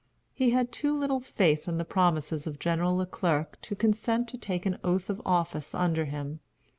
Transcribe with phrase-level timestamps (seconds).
[0.33, 4.37] He had too little faith in the promises of General Le Clerc to consent to
[4.39, 6.39] take an oath of office under him.